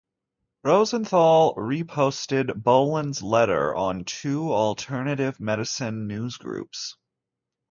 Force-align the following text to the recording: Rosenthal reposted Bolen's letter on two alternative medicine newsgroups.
Rosenthal 0.63 1.53
reposted 1.53 2.63
Bolen's 2.63 3.21
letter 3.21 3.75
on 3.75 4.03
two 4.03 4.51
alternative 4.51 5.39
medicine 5.39 6.09
newsgroups. 6.09 6.95